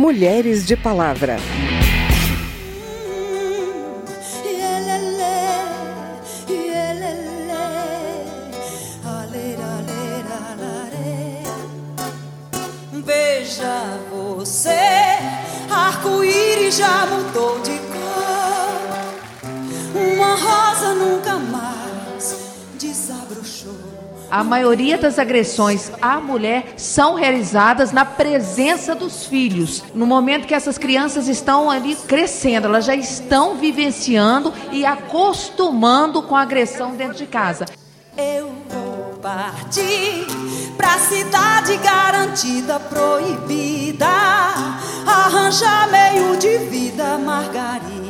[0.00, 1.36] Mulheres de Palavra.
[13.04, 14.70] Veja você,
[15.70, 17.69] arco-íris já mudou de
[24.30, 29.82] A maioria das agressões à mulher são realizadas na presença dos filhos.
[29.92, 36.36] No momento que essas crianças estão ali crescendo, elas já estão vivenciando e acostumando com
[36.36, 37.66] a agressão dentro de casa.
[38.16, 40.26] Eu vou partir
[40.76, 44.06] pra cidade garantida, proibida,
[45.06, 48.09] arranjar meio de vida, Margarida.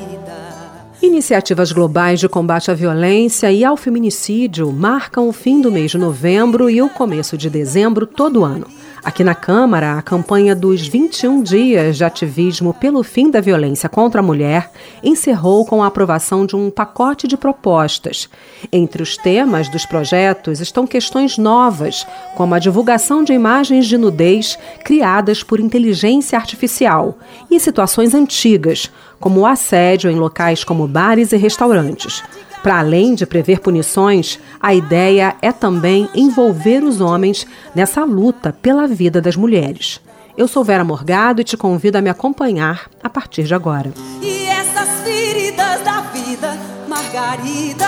[1.02, 5.96] Iniciativas globais de combate à violência e ao feminicídio marcam o fim do mês de
[5.98, 8.66] novembro e o começo de dezembro todo ano.
[9.02, 14.20] Aqui na Câmara, a campanha dos 21 dias de ativismo pelo fim da violência contra
[14.20, 14.70] a mulher
[15.02, 18.28] encerrou com a aprovação de um pacote de propostas.
[18.70, 24.58] Entre os temas dos projetos estão questões novas, como a divulgação de imagens de nudez
[24.84, 27.18] criadas por inteligência artificial,
[27.50, 32.22] e situações antigas, como o assédio em locais como bares e restaurantes.
[32.62, 38.86] Para além de prever punições, a ideia é também envolver os homens nessa luta pela
[38.86, 40.00] vida das mulheres.
[40.36, 43.92] Eu sou Vera Morgado e te convido a me acompanhar a partir de agora.
[44.22, 47.86] E essas feridas da vida, Margarida,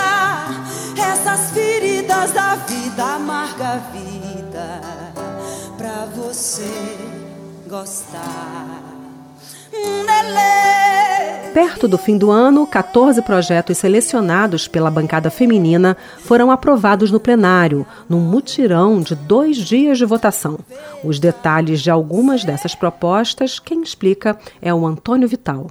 [0.97, 4.81] essas feridas da vida, amarga vida,
[5.77, 6.97] pra você
[7.69, 8.82] gostar.
[11.53, 17.85] Perto do fim do ano, 14 projetos selecionados pela bancada feminina foram aprovados no plenário,
[18.09, 20.57] num mutirão de dois dias de votação.
[21.03, 25.67] Os detalhes de algumas dessas propostas, quem explica é o Antônio Vital.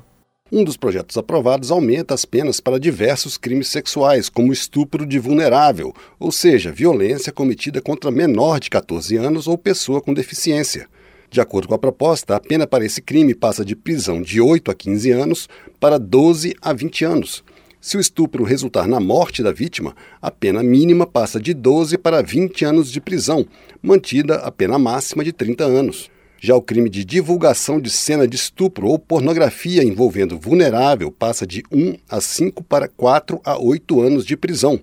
[0.52, 5.92] Um dos projetos aprovados aumenta as penas para diversos crimes sexuais, como estupro de vulnerável,
[6.20, 10.86] ou seja, violência cometida contra menor de 14 anos ou pessoa com deficiência.
[11.32, 14.70] De acordo com a proposta, a pena para esse crime passa de prisão de 8
[14.70, 15.48] a 15 anos
[15.80, 17.42] para 12 a 20 anos.
[17.80, 22.22] Se o estupro resultar na morte da vítima, a pena mínima passa de 12 para
[22.22, 23.46] 20 anos de prisão,
[23.82, 26.10] mantida a pena máxima de 30 anos.
[26.38, 31.62] Já o crime de divulgação de cena de estupro ou pornografia envolvendo vulnerável passa de
[31.72, 34.78] 1 a 5 para 4 a 8 anos de prisão.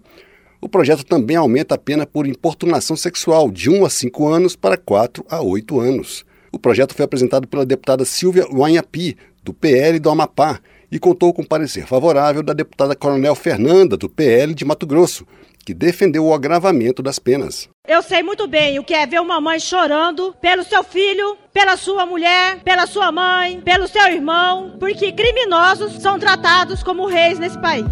[0.59, 4.77] O projeto também aumenta a pena por importunação sexual de 1 a 5 anos para
[4.77, 6.27] 4 a 8 anos.
[6.51, 10.59] O projeto foi apresentado pela deputada Silvia Wanhapi, do PL do Amapá,
[10.91, 15.25] e contou com parecer favorável da deputada Coronel Fernanda, do PL de Mato Grosso,
[15.63, 17.69] que defendeu o agravamento das penas.
[17.87, 21.77] Eu sei muito bem o que é ver uma mãe chorando pelo seu filho, pela
[21.77, 27.59] sua mulher, pela sua mãe, pelo seu irmão, porque criminosos são tratados como reis nesse
[27.61, 27.85] país.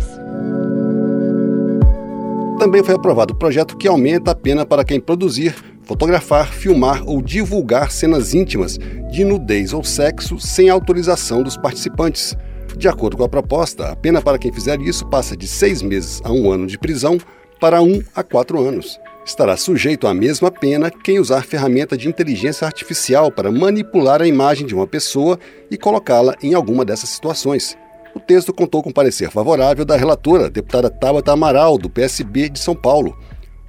[2.58, 5.56] Também foi aprovado o projeto que aumenta a pena para quem produzir,
[5.88, 8.78] fotografar, filmar ou divulgar cenas íntimas
[9.10, 12.36] de nudez ou sexo sem autorização dos participantes.
[12.78, 16.22] De acordo com a proposta, a pena para quem fizer isso passa de seis meses
[16.24, 17.18] a um ano de prisão
[17.60, 19.00] para um a quatro anos.
[19.26, 24.68] Estará sujeito à mesma pena quem usar ferramenta de inteligência artificial para manipular a imagem
[24.68, 25.40] de uma pessoa
[25.72, 27.78] e colocá-la em alguma dessas situações.
[28.16, 32.76] O texto contou com parecer favorável da relatora, deputada Tabata Amaral, do PSB de São
[32.76, 33.18] Paulo.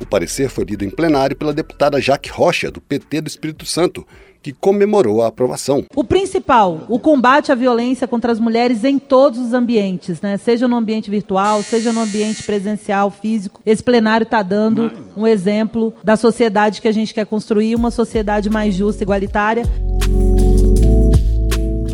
[0.00, 4.06] O parecer foi lido em plenário pela deputada Jaque Rocha, do PT do Espírito Santo,
[4.40, 5.84] que comemorou a aprovação.
[5.94, 10.36] O principal, o combate à violência contra as mulheres em todos os ambientes, né?
[10.36, 13.60] seja no ambiente virtual, seja no ambiente presencial, físico.
[13.66, 18.48] Esse plenário está dando um exemplo da sociedade que a gente quer construir, uma sociedade
[18.48, 19.64] mais justa, igualitária.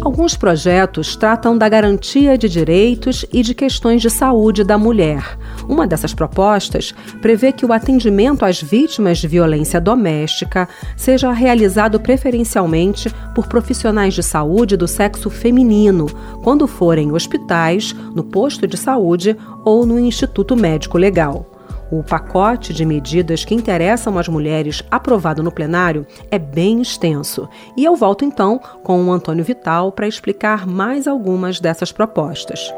[0.04, 5.38] Alguns projetos tratam da garantia de direitos e de questões de saúde da mulher.
[5.66, 13.10] Uma dessas propostas prevê que o atendimento às vítimas de violência doméstica seja realizado preferencialmente
[13.34, 16.04] por profissionais de saúde do sexo feminino,
[16.42, 19.34] quando forem hospitais, no posto de saúde
[19.64, 21.53] ou no Instituto Médico Legal.
[21.90, 27.48] O pacote de medidas que interessam as mulheres aprovado no plenário é bem extenso.
[27.76, 32.72] E eu volto então com o Antônio Vital para explicar mais algumas dessas propostas.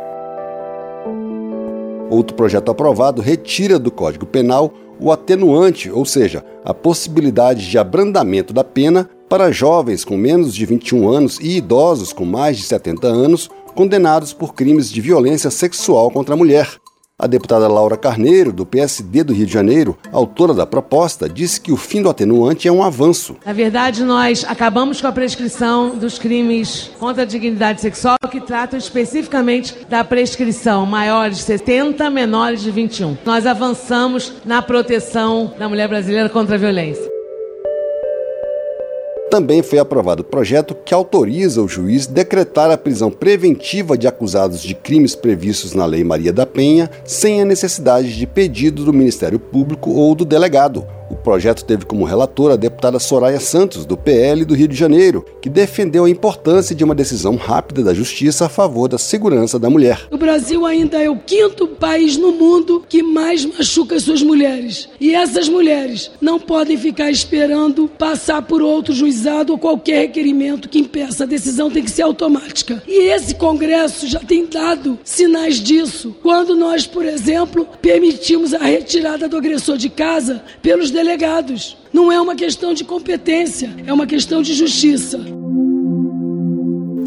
[2.11, 8.53] Outro projeto aprovado retira do Código Penal o atenuante, ou seja, a possibilidade de abrandamento
[8.53, 13.06] da pena para jovens com menos de 21 anos e idosos com mais de 70
[13.06, 16.79] anos condenados por crimes de violência sexual contra a mulher.
[17.18, 21.72] A deputada Laura Carneiro, do PSD do Rio de Janeiro, autora da proposta, disse que
[21.72, 23.36] o fim do atenuante é um avanço.
[23.42, 28.78] Na verdade, nós acabamos com a prescrição dos crimes contra a dignidade sexual que tratam
[28.78, 33.16] especificamente da prescrição maiores de 70, menores de 21.
[33.24, 37.06] Nós avançamos na proteção da mulher brasileira contra a violência.
[39.36, 44.62] Também foi aprovado o projeto que autoriza o juiz decretar a prisão preventiva de acusados
[44.62, 49.38] de crimes previstos na Lei Maria da Penha, sem a necessidade de pedido do Ministério
[49.38, 54.44] Público ou do delegado, o projeto teve como relatora a deputada Soraya Santos, do PL
[54.44, 58.49] do Rio de Janeiro, que defendeu a importância de uma decisão rápida da justiça a
[58.49, 60.06] favor da segurança da mulher.
[60.11, 64.88] O Brasil ainda é o quinto país no mundo que mais machuca suas mulheres.
[65.00, 70.79] E essas mulheres não podem ficar esperando passar por outro juizado ou qualquer requerimento que
[70.79, 71.25] impeça.
[71.25, 72.82] A decisão tem que ser automática.
[72.87, 76.17] E esse Congresso já tem dado sinais disso.
[76.23, 81.76] Quando nós, por exemplo, permitimos a retirada do agressor de casa pelos delegados.
[81.93, 85.20] Não é uma questão de competência, é uma questão de justiça.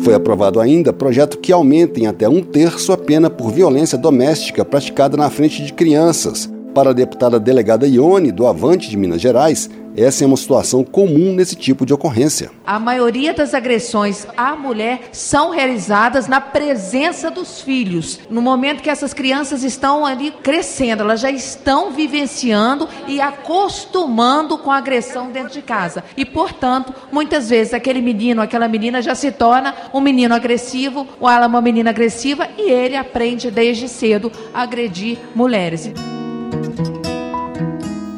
[0.02, 4.64] Foi aprovado ainda projeto que aumenta em até um terço a pena por violência doméstica
[4.64, 6.50] praticada na frente de crianças.
[6.74, 9.68] Para a deputada delegada Ione, do Avante de Minas Gerais,
[10.04, 12.52] essa é uma situação comum nesse tipo de ocorrência.
[12.66, 18.20] A maioria das agressões à mulher são realizadas na presença dos filhos.
[18.30, 24.72] No momento que essas crianças estão ali crescendo, elas já estão vivenciando e acostumando com
[24.72, 26.04] a agressão dentro de casa.
[26.16, 31.30] E, portanto, muitas vezes aquele menino, aquela menina já se torna um menino agressivo, ou
[31.30, 35.92] ela é uma menina agressiva, e ele aprende desde cedo a agredir mulheres.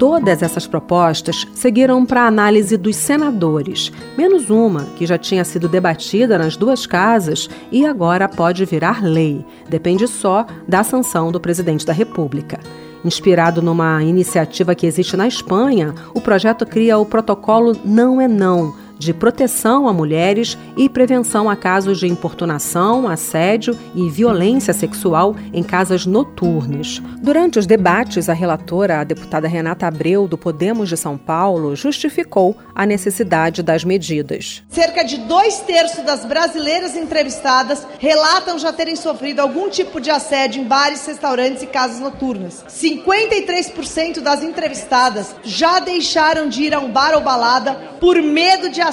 [0.02, 5.70] Todas essas propostas seguiram para a análise dos senadores, menos uma que já tinha sido
[5.70, 9.46] debatida nas duas casas e agora pode virar lei.
[9.70, 12.60] Depende só da sanção do presidente da República.
[13.06, 18.74] Inspirado numa iniciativa que existe na Espanha, o projeto cria o protocolo Não é Não
[19.02, 25.64] de proteção a mulheres e prevenção a casos de importunação, assédio e violência sexual em
[25.64, 27.02] casas noturnas.
[27.20, 32.56] Durante os debates, a relatora, a deputada Renata Abreu, do Podemos de São Paulo, justificou
[32.76, 34.62] a necessidade das medidas.
[34.70, 40.62] Cerca de dois terços das brasileiras entrevistadas relatam já terem sofrido algum tipo de assédio
[40.62, 42.64] em bares, restaurantes e casas noturnas.
[42.70, 48.80] 53% das entrevistadas já deixaram de ir a um bar ou balada por medo de
[48.80, 48.91] assédio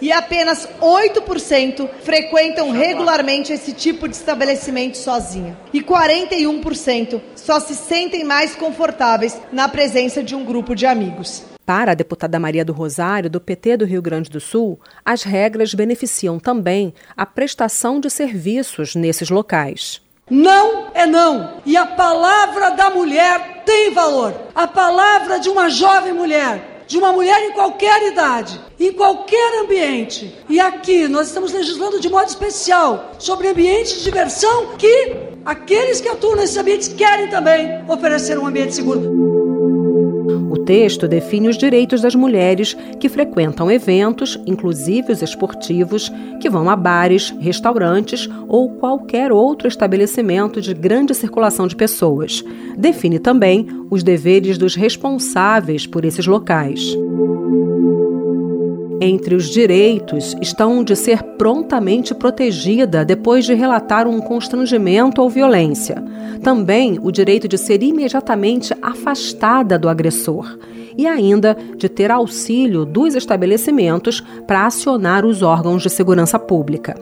[0.00, 5.56] e apenas 8% frequentam regularmente esse tipo de estabelecimento sozinha.
[5.72, 11.42] E 41% só se sentem mais confortáveis na presença de um grupo de amigos.
[11.64, 15.74] Para a deputada Maria do Rosário, do PT do Rio Grande do Sul, as regras
[15.74, 20.00] beneficiam também a prestação de serviços nesses locais.
[20.30, 21.60] Não é não.
[21.64, 24.34] E a palavra da mulher tem valor.
[24.54, 30.34] A palavra de uma jovem mulher de uma mulher em qualquer idade, em qualquer ambiente.
[30.48, 35.14] E aqui nós estamos legislando de modo especial sobre ambientes de diversão que
[35.44, 39.37] aqueles que atuam nesses ambientes querem também oferecer um ambiente seguro.
[40.68, 46.12] O texto define os direitos das mulheres que frequentam eventos, inclusive os esportivos,
[46.42, 52.44] que vão a bares, restaurantes ou qualquer outro estabelecimento de grande circulação de pessoas.
[52.76, 56.94] Define também os deveres dos responsáveis por esses locais.
[59.00, 66.02] Entre os direitos estão de ser prontamente protegida depois de relatar um constrangimento ou violência.
[66.42, 70.58] Também o direito de ser imediatamente afastada do agressor.
[70.96, 76.96] E ainda de ter auxílio dos estabelecimentos para acionar os órgãos de segurança pública.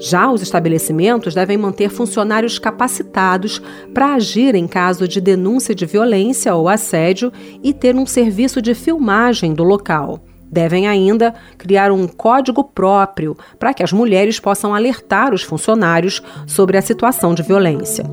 [0.00, 3.62] Já os estabelecimentos devem manter funcionários capacitados
[3.94, 8.74] para agir em caso de denúncia de violência ou assédio e ter um serviço de
[8.74, 10.20] filmagem do local.
[10.50, 16.76] Devem ainda criar um código próprio para que as mulheres possam alertar os funcionários sobre
[16.76, 18.04] a situação de violência.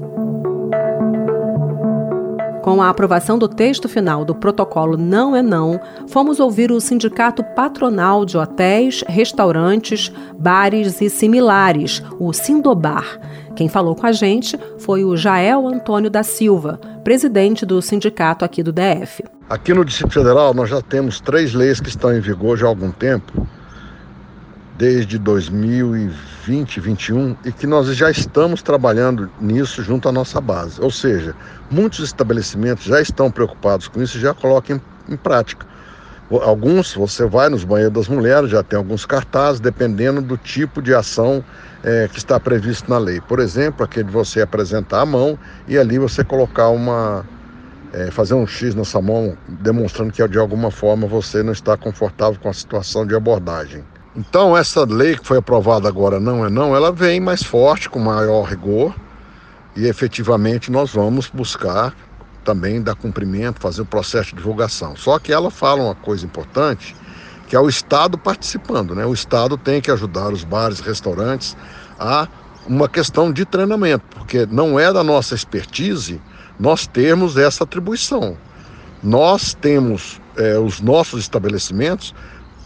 [2.64, 7.44] Com a aprovação do texto final do protocolo Não é Não, fomos ouvir o Sindicato
[7.44, 10.10] Patronal de Hotéis, Restaurantes,
[10.40, 13.20] Bares e Similares, o Sindobar.
[13.54, 18.64] Quem falou com a gente foi o Jael Antônio da Silva, presidente do sindicato aqui
[18.64, 19.24] do DF.
[19.50, 22.70] Aqui no Distrito Federal, nós já temos três leis que estão em vigor já há
[22.70, 23.46] algum tempo,
[24.78, 30.82] desde 2020, 2021, e que nós já estamos trabalhando nisso junto à nossa base.
[30.82, 31.36] Ou seja,
[31.70, 35.66] muitos estabelecimentos já estão preocupados com isso e já colocam em, em prática.
[36.32, 40.94] Alguns você vai nos banheiros das mulheres, já tem alguns cartazes, dependendo do tipo de
[40.94, 41.44] ação
[41.84, 43.22] é, que está previsto na lei.
[43.22, 47.26] Por exemplo, aquele de você apresentar a mão e ali você colocar uma.
[47.94, 52.40] É, fazer um X nessa mão, demonstrando que de alguma forma você não está confortável
[52.42, 53.84] com a situação de abordagem.
[54.16, 58.00] Então, essa lei que foi aprovada agora, não é não, ela vem mais forte, com
[58.00, 58.96] maior rigor,
[59.76, 61.96] e efetivamente nós vamos buscar
[62.44, 64.96] também dar cumprimento, fazer o processo de divulgação.
[64.96, 66.96] Só que ela fala uma coisa importante,
[67.48, 69.06] que é o Estado participando, né?
[69.06, 71.56] O Estado tem que ajudar os bares, restaurantes
[72.00, 72.28] a
[72.68, 76.22] uma questão de treinamento, porque não é da nossa expertise
[76.60, 78.38] nós termos essa atribuição.
[79.02, 82.14] Nós temos é, os nossos estabelecimentos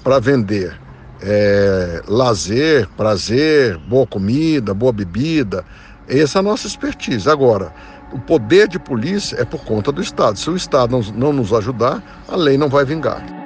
[0.04, 0.80] para vender
[1.22, 5.66] é, lazer, prazer, boa comida, boa bebida.
[6.08, 7.30] Essa é a nossa expertise.
[7.30, 7.74] Agora,
[8.12, 10.38] o poder de polícia é por conta do Estado.
[10.40, 13.37] Se o Estado não, não nos ajudar, a lei não vai vingar.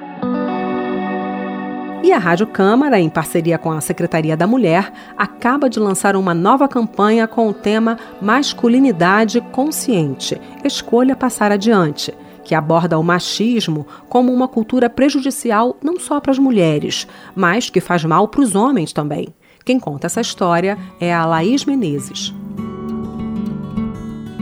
[2.11, 6.33] E a Rádio Câmara, em parceria com a Secretaria da Mulher, acaba de lançar uma
[6.33, 12.13] nova campanha com o tema Masculinidade Consciente Escolha Passar Adiante,
[12.43, 17.79] que aborda o machismo como uma cultura prejudicial não só para as mulheres, mas que
[17.79, 19.29] faz mal para os homens também.
[19.63, 22.33] Quem conta essa história é a Laís Menezes.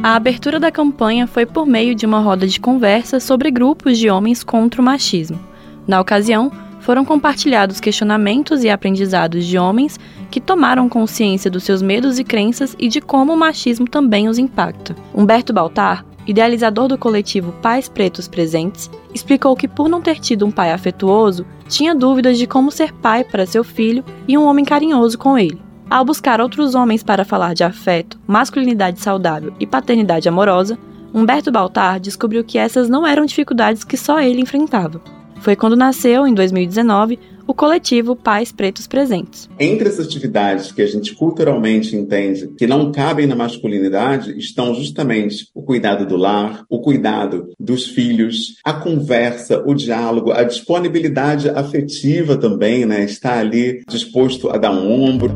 [0.01, 4.09] A abertura da campanha foi por meio de uma roda de conversa sobre grupos de
[4.09, 5.39] homens contra o machismo.
[5.87, 6.51] Na ocasião,
[6.89, 9.99] foram compartilhados questionamentos e aprendizados de homens
[10.31, 14.39] que tomaram consciência dos seus medos e crenças e de como o machismo também os
[14.39, 14.95] impacta.
[15.13, 20.49] Humberto Baltar, idealizador do coletivo Pais Pretos Presentes, explicou que, por não ter tido um
[20.49, 25.15] pai afetuoso, tinha dúvidas de como ser pai para seu filho e um homem carinhoso
[25.15, 25.61] com ele.
[25.87, 30.75] Ao buscar outros homens para falar de afeto, masculinidade saudável e paternidade amorosa,
[31.13, 35.18] Humberto Baltar descobriu que essas não eram dificuldades que só ele enfrentava.
[35.41, 37.17] Foi quando nasceu, em 2019,
[37.47, 39.49] o coletivo Pais Pretos Presentes.
[39.57, 45.47] Entre essas atividades que a gente culturalmente entende que não cabem na masculinidade estão justamente
[45.55, 52.37] o cuidado do lar, o cuidado dos filhos, a conversa, o diálogo, a disponibilidade afetiva
[52.37, 53.03] também, né?
[53.05, 55.33] Estar ali disposto a dar um ombro.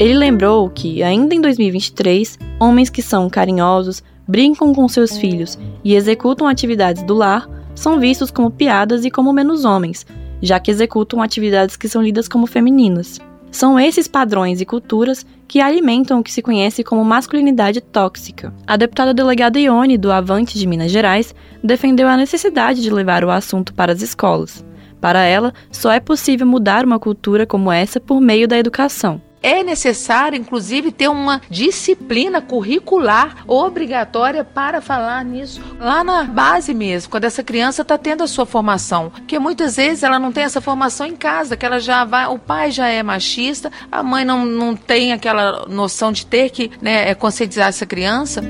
[0.00, 5.94] Ele lembrou que, ainda em 2023, homens que são carinhosos, brincam com seus filhos e
[5.94, 10.04] executam atividades do lar são vistos como piadas e como menos homens,
[10.42, 13.20] já que executam atividades que são lidas como femininas.
[13.52, 18.52] São esses padrões e culturas que alimentam o que se conhece como masculinidade tóxica.
[18.66, 23.30] A deputada delegada Ione, do Avante de Minas Gerais, defendeu a necessidade de levar o
[23.30, 24.64] assunto para as escolas.
[25.00, 29.22] Para ela, só é possível mudar uma cultura como essa por meio da educação.
[29.46, 37.08] É necessário, inclusive, ter uma disciplina curricular obrigatória para falar nisso lá na base mesmo,
[37.08, 39.08] quando essa criança está tendo a sua formação.
[39.10, 42.40] Porque muitas vezes ela não tem essa formação em casa, que ela já vai, o
[42.40, 47.14] pai já é machista, a mãe não, não tem aquela noção de ter que né,
[47.14, 48.42] conscientizar essa criança.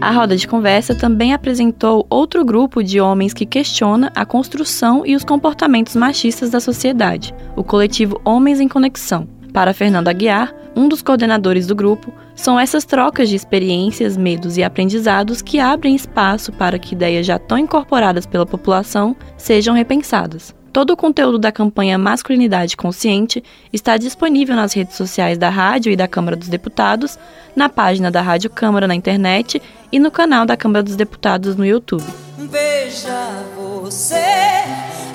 [0.00, 5.16] A roda de conversa também apresentou outro grupo de homens que questiona a construção e
[5.16, 9.26] os comportamentos machistas da sociedade, o coletivo Homens em Conexão.
[9.52, 14.62] Para Fernando Aguiar, um dos coordenadores do grupo, são essas trocas de experiências, medos e
[14.62, 20.54] aprendizados que abrem espaço para que ideias já tão incorporadas pela população sejam repensadas.
[20.72, 25.96] Todo o conteúdo da campanha Masculinidade Consciente está disponível nas redes sociais da rádio e
[25.96, 27.18] da Câmara dos Deputados,
[27.56, 31.64] na página da Rádio Câmara na internet e no canal da Câmara dos Deputados no
[31.64, 32.04] YouTube.
[32.38, 34.14] Veja você,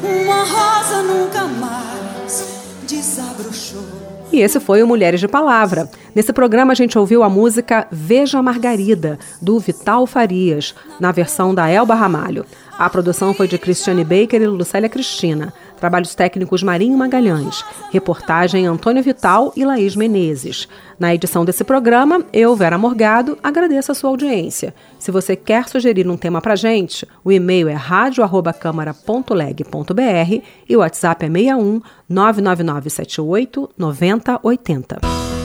[0.03, 2.45] Uma rosa nunca mais
[2.87, 4.10] desabrochou.
[4.31, 5.89] E esse foi o Mulheres de Palavra.
[6.15, 11.67] Nesse programa a gente ouviu a música Veja Margarida, do Vital Farias, na versão da
[11.69, 12.45] Elba Ramalho.
[12.79, 15.53] A produção foi de Cristiane Baker e Lucélia Cristina.
[15.81, 17.65] Trabalhos técnicos Marinho Magalhães.
[17.91, 20.67] Reportagem Antônio Vital e Laís Menezes.
[20.99, 24.75] Na edição desse programa, eu, Vera Morgado, agradeço a sua audiência.
[24.99, 31.25] Se você quer sugerir um tema pra gente, o e-mail é radio@câmara.leg.br e o WhatsApp
[31.25, 35.40] é 61 99978 9080.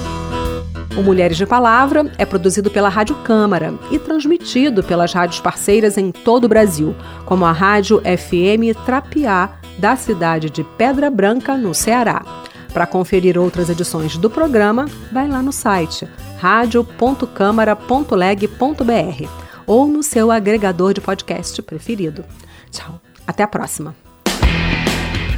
[0.97, 6.11] O Mulheres de Palavra é produzido pela Rádio Câmara e transmitido pelas rádios parceiras em
[6.11, 12.25] todo o Brasil, como a Rádio FM Trapiá da cidade de Pedra Branca, no Ceará.
[12.73, 19.29] Para conferir outras edições do programa, vai lá no site radio.câmara.leg.br
[19.67, 22.25] ou no seu agregador de podcast preferido.
[22.71, 23.95] Tchau, até a próxima.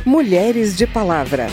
[0.05, 1.49] Mulheres de Palavra.